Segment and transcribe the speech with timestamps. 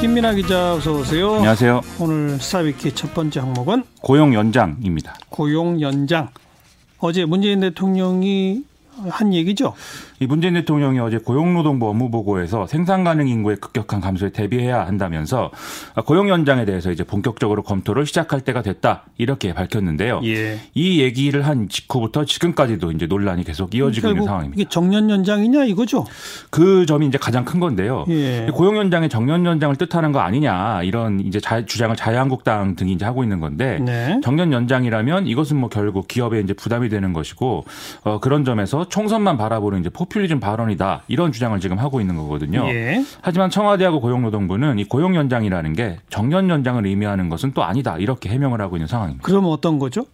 [0.00, 1.34] 김민아 기자 어서 오세요.
[1.34, 1.82] 안녕하세요.
[1.98, 5.14] 오늘 스타비키 첫 번째 항목은 고용 연장입니다.
[5.28, 6.30] 고용 연장.
[6.98, 8.64] 어제 문재인 대통령이
[9.08, 9.74] 한 얘기죠.
[10.18, 15.50] 이 문재인 대통령이 어제 고용노동부 업무보고에서 생산 가능 인구의 급격한 감소에 대비해야 한다면서
[16.04, 20.20] 고용 연장에 대해서 이제 본격적으로 검토를 시작할 때가 됐다 이렇게 밝혔는데요.
[20.24, 20.60] 예.
[20.74, 24.60] 이 얘기를 한 직후부터 지금까지도 이제 논란이 계속 이어지고 있는 상황입니다.
[24.60, 26.04] 이게 정년 연장이냐 이거죠?
[26.50, 28.04] 그 점이 이제 가장 큰 건데요.
[28.08, 28.48] 예.
[28.52, 33.22] 고용 연장의 정년 연장을 뜻하는 거 아니냐 이런 이제 자, 주장을 자유한국당 등이 이제 하고
[33.22, 34.20] 있는 건데 네.
[34.22, 37.64] 정년 연장이라면 이것은 뭐 결국 기업에 이제 부담이 되는 것이고
[38.04, 42.66] 어, 그런 점에서 총선만 바라보는 이제 포퓰리즘 발언이다 이런 주장을 지금 하고 있는 거거든요.
[42.68, 43.02] 예.
[43.22, 48.60] 하지만 청와대하고 고용노동부는 이 고용 연장이라는 게 정년 연장을 의미하는 것은 또 아니다 이렇게 해명을
[48.60, 49.22] 하고 있는 상황입니다.
[49.24, 50.04] 그럼 어떤 거죠?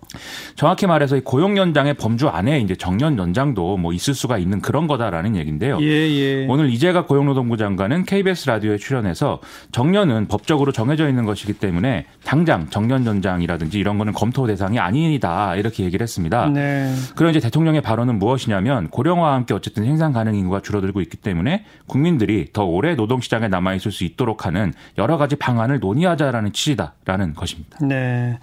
[0.54, 4.86] 정확히 말해서 이 고용 연장의 범주 안에 이제 정년 연장도 뭐 있을 수가 있는 그런
[4.86, 5.78] 거다라는 얘기인데요.
[5.80, 6.46] 예, 예.
[6.46, 9.40] 오늘 이재가 고용노동부 장관은 KBS 라디오에 출연해서
[9.72, 15.84] 정년은 법적으로 정해져 있는 것이기 때문에 당장 정년 연장이라든지 이런 거는 검토 대상이 아니다 이렇게
[15.84, 16.48] 얘기를 했습니다.
[16.50, 16.92] 네.
[17.14, 22.48] 그런 이제 대통령의 발언은 무엇이냐면 고령화와 함께 어쨌든 생산 가능 인구가 줄어들고 있기 때문에 국민들이
[22.52, 27.78] 더 오래 노동시장에 남아 있을 수 있도록 하는 여러 가지 방안을 논의하자라는 취지다라는 것입니다.
[27.82, 28.38] 네.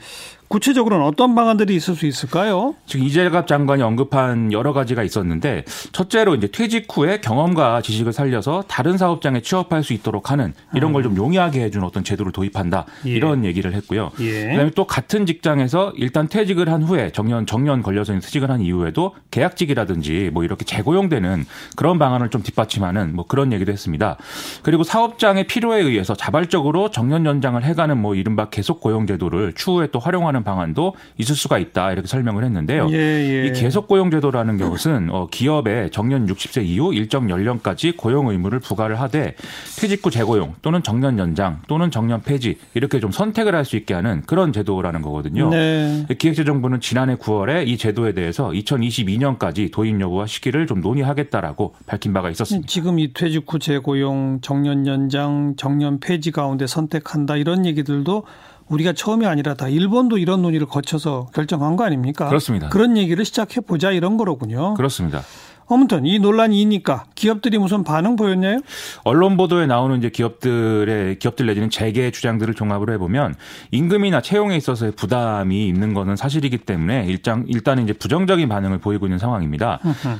[0.49, 2.75] 구체적으로는 어떤 방안들이 있을 수 있을까요?
[2.85, 5.63] 지금 이재갑 장관이 언급한 여러 가지가 있었는데
[5.93, 11.03] 첫째로 이제 퇴직 후에 경험과 지식을 살려서 다른 사업장에 취업할 수 있도록 하는 이런 걸
[11.03, 13.09] 좀 용이하게 해주는 어떤 제도를 도입한다 예.
[13.09, 14.11] 이런 얘기를 했고요.
[14.19, 14.49] 예.
[14.51, 20.02] 그다음에 또 같은 직장에서 일단 퇴직을 한 후에 정년 정년 걸려서 퇴직을 한 이후에도 계약직이라든지
[20.31, 24.17] 뭐 이렇게 재고용되는 그런 방안을 좀 뒷받침하는 뭐 그런 얘기도 했습니다.
[24.61, 29.99] 그리고 사업장의 필요에 의해서 자발적으로 정년 연장을 해가는 뭐 이른바 계속 고용 제도를 추후에 또
[29.99, 32.89] 활용하는 방안도 있을 수가 있다 이렇게 설명을 했는데요.
[32.91, 33.47] 예, 예.
[33.47, 39.01] 이 계속 고용 제도라는 것은 어, 기업에 정년 60세 이후 일정 연령까지 고용 의무를 부과를
[39.01, 39.35] 하되
[39.77, 43.93] 퇴직 후 재고용 또는 정년 연장 또는 정년 폐지 이렇게 좀 선택을 할 수 있게
[43.93, 45.49] 하는 그런 제도라는 거거든요.
[45.49, 46.05] 네.
[46.17, 52.67] 기획재정부는 지난해 9월에 이 제도에 대해서 2022년까지 도입 여부와 시기를 좀 논의하겠다라고 밝힌 바가 있었습니다.
[52.67, 58.23] 지금 이 퇴직 후 재고용, 정년 연장, 정년 폐지 가운데 선택한다 이런 얘기들도
[58.69, 62.27] 우리가 처음이 아니라 다 일본도 이런 논의를 거쳐서 결정한 거 아닙니까?
[62.27, 62.69] 그렇습니다.
[62.69, 64.73] 그런 얘기를 시작해 보자 이런 거로군요.
[64.75, 65.21] 그렇습니다.
[65.69, 68.59] 아무튼 이 논란이 있니까 기업들이 무슨 반응 보였나요?
[69.03, 73.35] 언론 보도에 나오는 이제 기업들의 기업들 내지는 재계 주장들을 종합을 해보면
[73.71, 79.17] 임금이나 채용에 있어서의 부담이 있는 거는 사실이기 때문에 일장 일단은 이제 부정적인 반응을 보이고 있는
[79.19, 79.79] 상황입니다.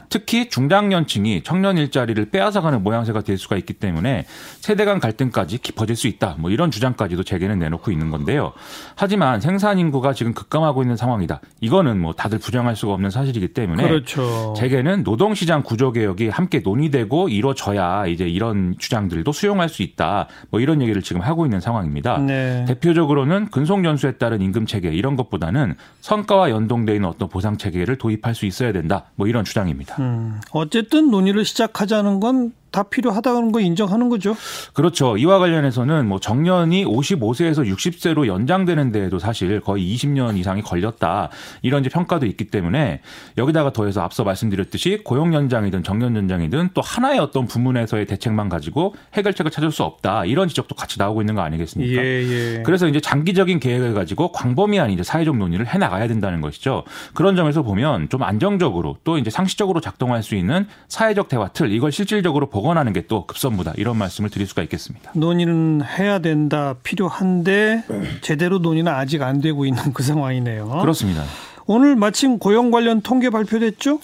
[0.09, 4.25] 특히 중장년층이 청년 일자리를 빼앗아가는 모양새가 될 수가 있기 때문에
[4.59, 6.35] 세대 간 갈등까지 깊어질 수 있다.
[6.39, 8.53] 뭐 이런 주장까지도 재계는 내놓고 있는 건데요.
[8.95, 11.41] 하지만 생산 인구가 지금 급감하고 있는 상황이다.
[11.61, 14.53] 이거는 뭐 다들 부정할 수가 없는 사실이기 때문에 그렇죠.
[14.57, 20.27] 재계는 노동 시장 구조 개혁이 함께 논의되고 이루어져야 이제 이런 주장들도 수용할 수 있다.
[20.49, 22.17] 뭐 이런 얘기를 지금 하고 있는 상황입니다.
[22.19, 22.65] 네.
[22.67, 28.35] 대표적으로는 근속 연수에 따른 임금 체계 이런 것보다는 성과와 연동돼 있는 어떤 보상 체계를 도입할
[28.35, 29.05] 수 있어야 된다.
[29.15, 29.95] 뭐 이런 주장입니다.
[29.99, 34.35] 음, 어쨌든 논의를 시작하자는 건 다 필요하다는 거 인정하는 거죠.
[34.73, 35.15] 그렇죠.
[35.15, 41.29] 이와 관련해서는 뭐 정년이 55세에서 60세로 연장되는 데에도 사실 거의 20년 이상이 걸렸다.
[41.61, 43.01] 이런 이제 평가도 있기 때문에
[43.37, 49.51] 여기다가 더해서 앞서 말씀드렸듯이 고용 연장이든 정년 연장이든 또 하나의 어떤 부문에서의 대책만 가지고 해결책을
[49.51, 50.25] 찾을 수 없다.
[50.25, 52.03] 이런 지적도 같이 나오고 있는 거 아니겠습니까?
[52.03, 52.63] 예.
[52.65, 56.83] 그래서 이제 장기적인 계획을 가지고 광범위한 이제 사회적 논의를 해 나가야 된다는 것이죠.
[57.13, 61.91] 그런 점에서 보면 좀 안정적으로 또 이제 상시적으로 작동할 수 있는 사회적 대화 틀 이걸
[61.91, 65.11] 실질적으로 복원하는 게 또 급선무다 이런 말씀을 드릴 수가 있겠습니다.
[65.13, 67.83] 논의는 해야 된다 필요한데
[68.21, 70.69] 제대로 논의는 아직 안 되고 있는 그 상황이네요.
[70.79, 71.23] 그렇습니다.
[71.65, 73.99] 오늘 마침 고용 관련 통계 발표됐죠?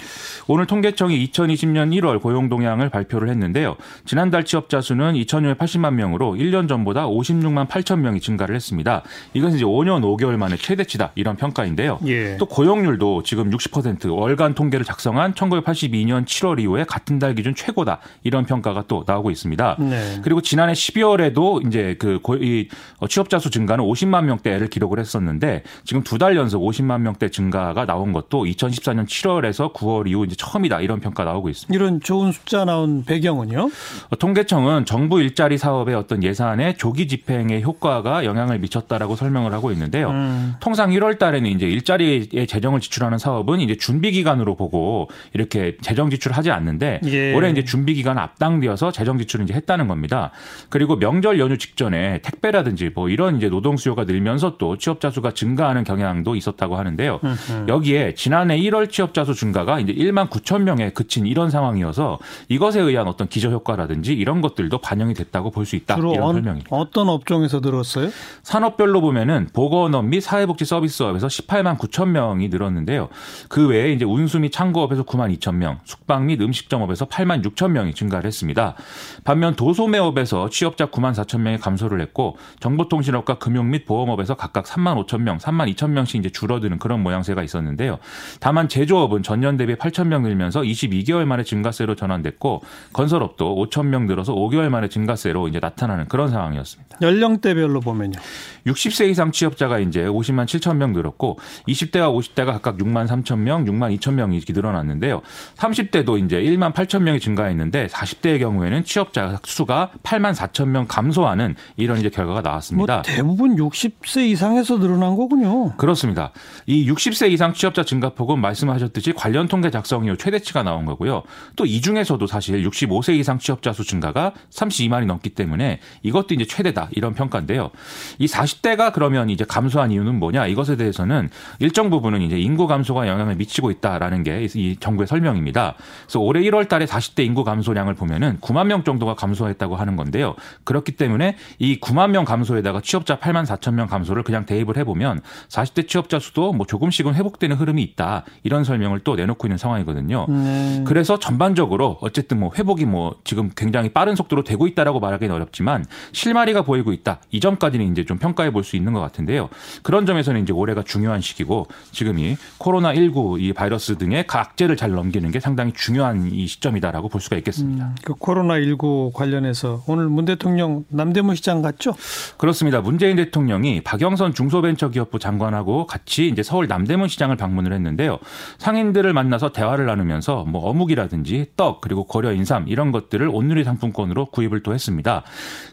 [0.47, 3.75] 오늘 통계청이 2020년 1월 고용 동향을 발표를 했는데요.
[4.05, 9.03] 지난달 취업자 수는 2,680만 명으로 1년 전보다 56만 8천 명이 증가를 했습니다.
[9.33, 11.99] 이것은 이제 5년 5개월 만에 최대치다 이런 평가인데요.
[12.07, 12.37] 예.
[12.37, 18.45] 또 고용률도 지금 60% 월간 통계를 작성한 1982년 7월 이후에 같은 달 기준 최고다 이런
[18.45, 19.75] 평가가 또 나오고 있습니다.
[19.79, 20.19] 네.
[20.23, 22.69] 그리고 지난해 12월에도 이제 그 고- 이
[23.09, 27.85] 취업자 수 증가는 50만 명대를 기록을 했었는데 지금 두 달 연속 50만 명대 증가 가
[27.85, 31.73] 나온 것도 2014년 7월에서 9월 이후 이제 처음이다 이런 평가 나오고 있습니다.
[31.73, 33.69] 이런 좋은 숫자 나온 배경은요?
[34.09, 40.09] 어, 통계청은 정부 일자리 사업의 어떤 예산의 조기 집행에 효과가 영향을 미쳤다라고 설명을 하고 있는데요.
[40.09, 40.55] 음.
[40.59, 46.51] 통상 1월 달에는 이제 일자리에 재정을 지출하는 사업은 이제 준비 기간으로 보고 이렇게 재정 지출하지
[46.51, 47.33] 않는데 예.
[47.33, 50.31] 올해 이제 준비 기간 앞당되어서 재정 지출을 이제 했다는 겁니다.
[50.69, 55.83] 그리고 명절 연휴 직전에 택배라든지 뭐 이런 이제 노동 수요가 늘면서 또 취업자 수가 증가하는
[55.83, 57.19] 경향도 있었다고 하는데요.
[57.23, 57.38] 음흠.
[57.67, 62.19] 여기에 지난해 1월 취업자 수 증가가 이제 1만 9천 명에 그친 이런 상황이어서
[62.49, 65.95] 이것에 의한 어떤 기저 효과라든지 이런 것들도 반영이 됐다고 볼 수 있다.
[65.97, 66.67] 이런 어, 설명입니다.
[66.71, 68.09] 어떤 업종에서 들었어요?
[68.43, 73.09] 산업별로 보면은 보건업 및 사회복지 서비스업에서 18만 9천 명이 늘었는데요.
[73.49, 77.93] 그 외에 이제 운수 및 창고업에서 9만 2천 명, 숙박 및 음식점업에서 8만 6천 명이
[77.93, 78.75] 증가를 했습니다.
[79.23, 85.21] 반면 도소매업에서 취업자 9만 4천 명이 감소를 했고 정보통신업과 금융 및 보험업에서 각각 3만 5천
[85.21, 87.99] 명, 3만 2천 명씩 이제 줄어드는 그런 모양새 가 있었는데요.
[88.39, 92.61] 다만 제조업은 전년 대비 8천 명 늘면서 22개월 만에 증가세로 전환됐고
[92.93, 96.97] 건설업도 5천 명 늘어서 5개월 만에 증가세로 이제 나타나는 그런 상황이었습니다.
[97.01, 98.19] 연령대별로 보면요.
[98.65, 103.97] 60세 이상 취업자가 이제 50만 7천 명 늘었고 20대와 50대가 각각 6만 3천 명, 6만
[103.97, 105.21] 2천 명이 이렇게 늘어났는데요.
[105.57, 111.99] 30대도 이제 1만 8천 명이 증가했는데 40대의 경우에는 취업자 수가 8만 4천 명 감소하는 이런
[111.99, 112.93] 이제 결과가 나왔습니다.
[112.95, 115.75] 뭐 대부분 60세 이상에서 늘어난 거군요.
[115.77, 116.31] 그렇습니다.
[116.65, 121.23] 이 60세 이상 취업자 증가폭은 말씀하셨듯이 관련 통계 작성 이후 최대치가 나온 거고요.
[121.55, 126.89] 또 이 중에서도 사실 65세 이상 취업자 수 증가가 32만이 넘기 때문에 이것도 이제 최대다
[126.91, 127.69] 이런 평가인데요.
[128.17, 130.47] 이 40대가 그러면 이제 감소한 이유는 뭐냐?
[130.47, 131.29] 이것에 대해서는
[131.59, 135.75] 일정 부분은 이제 인구 감소가 영향을 미치고 있다라는 게 이 정부의 설명입니다.
[136.05, 140.35] 그래서 올해 1월 달에 40대 인구 감소량을 보면은 9만 명 정도가 감소했다고 하는 건데요.
[140.63, 145.87] 그렇기 때문에 이 9만 명 감소에다가 취업자 8만 4천 명 감소를 그냥 대입을 해보면 40대
[145.87, 148.23] 취업자 수도 뭐 조금씩은 회복되는 흐름이 있다.
[148.43, 150.25] 이런 설명을 또 내놓고 있는 상황이거든요.
[150.29, 150.83] 네.
[150.85, 156.61] 그래서 전반적으로 어쨌든 뭐 회복이 뭐 지금 굉장히 빠른 속도로 되고 있다라고 말하기는 어렵지만 실마리가
[156.61, 157.19] 보이고 있다.
[157.31, 159.49] 이 점까지는 이제 좀 평가해 볼 수 있는 것 같은데요.
[159.81, 165.39] 그런 점에서는 이제 올해가 중요한 시기고 지금이 코로나 19이 바이러스 등의 각제를 잘 넘기는 게
[165.39, 167.85] 상당히 중요한 이 시점이다라고 볼 수가 있겠습니다.
[167.85, 171.95] 음, 그 코로나 19 관련해서 오늘 문 대통령 남대문 시장 갔죠?
[172.37, 172.81] 그렇습니다.
[172.81, 178.19] 문재인 대통령이 박영선 중소벤처기업부 장관하고 같이 이제 서울 남대문 시장을 방문을 했는데요.
[178.57, 184.63] 상인들을 만나서 대화를 나누면서 뭐 어묵이라든지 떡 그리고 고려 인삼 이런 것들을 온누리 상품권으로 구입을
[184.63, 185.23] 또 했습니다.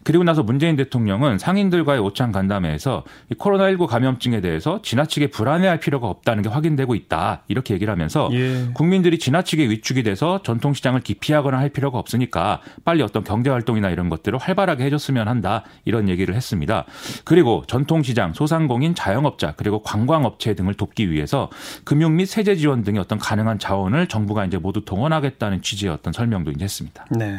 [0.05, 6.43] 그리고 나서 문재인 대통령은 상인들과의 오찬 간담회에서 이 코로나19 감염증에 대해서 지나치게 불안해할 필요가 없다는
[6.43, 7.43] 게 확인되고 있다.
[7.49, 8.69] 이렇게 얘기를 하면서 예.
[8.75, 14.85] 국민들이 지나치게 위축이 돼서 전통시장을 기피하거나 할 필요가 없으니까 빨리 어떤 경제활동이나 이런 것들을 활발하게
[14.85, 15.65] 해줬으면 한다.
[15.85, 16.85] 이런 얘기를 했습니다.
[17.25, 21.49] 그리고 전통시장, 소상공인, 자영업자, 그리고 관광업체 등을 돕기 위해 서
[21.85, 26.51] 금융 및 세제 지원 등의 어떤 가능한 자원을 정부가 이제 모두 동원하겠다는 취지의 어떤 설명도
[26.51, 27.07] 이제 했습니다.
[27.11, 27.39] 네.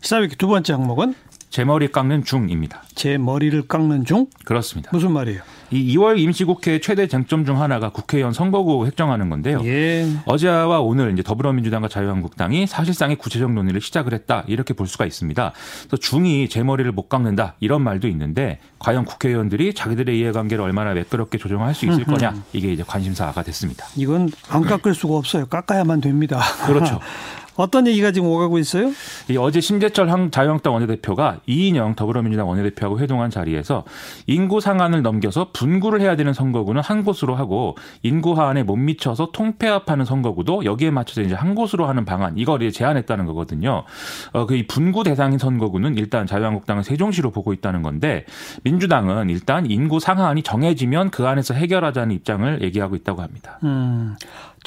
[0.00, 1.14] 시사위키 두 번째 항목은
[1.50, 2.82] 제 머리 깎는 중입니다.
[2.94, 4.26] 제 머리를 깎는 중?
[4.44, 4.90] 그렇습니다.
[4.92, 5.40] 무슨 말이에요?
[5.70, 9.62] 이 2월 임시국회 최대 쟁점 중 하나가 국회의원 선거구 획정하는 건데요.
[9.64, 10.06] 예.
[10.26, 15.52] 어제와 오늘 이제 더불어민주당과 자유한국당이 사실상의 구체적 논의를 시작을 했다 이렇게 볼 수가 있습니다.
[15.88, 21.38] 그래서 중이 제 머리를 못 깎는다 이런 말도 있는데 과연 국회의원들이 자기들의 이해관계를 얼마나 매끄럽게
[21.38, 23.84] 조정할 수 있을 거냐 이게 이제 관심사가 됐습니다.
[23.96, 25.46] 이건 안 깎을 수가 없어요.
[25.46, 26.40] 깎아야만 됩니다.
[26.68, 27.00] 그렇죠.
[27.56, 28.92] 어떤 얘기가 지금 오가고 있어요?
[29.30, 33.84] 이 어제 심재철 한- 자유한국당 원내대표가 이인영 더불어민주당 원내대표하고 회동한 자리에서
[34.26, 40.04] 인구 상한을 넘겨서 분구를 해야 되는 선거구는 한 곳으로 하고 인구 하한에 못 미쳐서 통폐합하는
[40.04, 43.84] 선거구도 여기에 맞춰서 이제 한 곳으로 하는 방안 이걸 이제 제안했다는 거거든요.
[44.32, 48.26] 어, 그이 분구 대상인 선거구는 일단 자유한국당은 세종시로 보고 있다는 건데
[48.64, 53.58] 민 주당은 일단 인구 상한이 정해지면 그 안에서 해결하자는 입장을 얘기하고 있다고 합니다.
[53.64, 54.16] 음.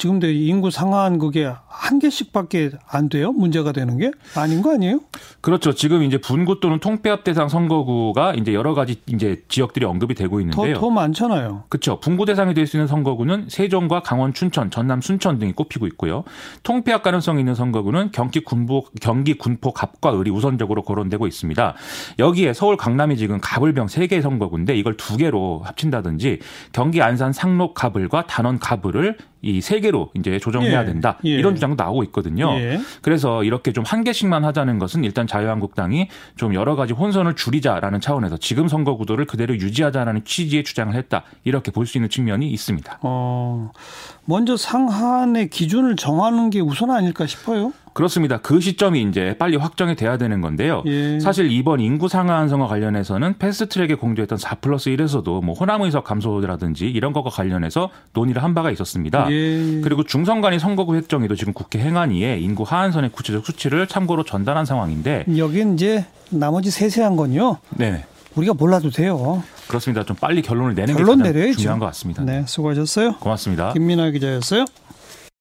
[0.00, 3.32] 지금도 인구 상한 그게 한 개씩밖에 안 돼요?
[3.32, 5.00] 문제가 되는 게 아닌 거 아니에요?
[5.42, 5.74] 그렇죠.
[5.74, 10.40] 지금 이제 분구 또는 통폐합 대상 선거구가 이제 여러 가지 이제 지역들이 언급이 되고 더,
[10.40, 10.74] 있는데요.
[10.78, 11.64] 더 많잖아요.
[11.68, 12.00] 그렇죠.
[12.00, 16.24] 분구 대상이 될 수 있는 선거구는 세종과 강원, 춘천, 전남, 순천 등이 꼽히고 있고요.
[16.62, 21.74] 통폐합 가능성이 있는 선거구는 경기 군포 경기 군포 갑과 을이 우선적으로 거론되고 있습니다.
[22.18, 26.38] 여기에 서울 강남이 지금 갑을병 세 개의 선거구인데 이걸 두 개로 합친다든지
[26.72, 31.18] 경기 안산 상록 갑을과 단원 갑을을 이 세 개로 이제 조정해야 예, 된다.
[31.24, 31.30] 예.
[31.30, 32.50] 이런 주장도 나오고 있거든요.
[32.58, 32.78] 예.
[33.02, 38.36] 그래서 이렇게 좀 한 개씩만 하자는 것은 일단 자유한국당이 좀 여러 가지 혼선을 줄이자라는 차원에서
[38.36, 41.24] 지금 선거 구도를 그대로 유지하자라는 취지의 주장을 했다.
[41.44, 42.98] 이렇게 볼 수 있는 측면이 있습니다.
[43.02, 43.72] 어,
[44.26, 47.72] 먼저 상한의 기준을 정하는 게 우선 아닐까 싶어요.
[47.92, 48.38] 그렇습니다.
[48.38, 50.82] 그 시점이 이제 빨리 확정이 돼야 되는 건데요.
[50.86, 51.18] 예.
[51.20, 56.86] 사실 이번 인구 상한 선거 관련해서는 패스트트랙에 공조했던 4 플러스 1에서도 뭐 호남 의석 감소라든지
[56.86, 59.30] 이런 것과 관련해서 논의를 한 바가 있었습니다.
[59.30, 59.80] 예.
[59.82, 65.74] 그리고 중선관위 선거구 획정에도 지금 국회 행안위에 인구 하한선의 구체적 수치를 참고로 전달한 상황인데 여긴
[65.74, 67.58] 이제 나머지 세세한 건요.
[67.70, 68.04] 네.
[68.36, 69.42] 우리가 몰라도 돼요.
[69.66, 70.04] 그렇습니다.
[70.04, 71.58] 좀 빨리 결론을 내는 결론 게 가장 내려야죠.
[71.58, 72.22] 중요한 것 같습니다.
[72.22, 73.16] 네, 수고하셨어요.
[73.16, 73.72] 고맙습니다.
[73.72, 74.64] 김민아 기자였어요.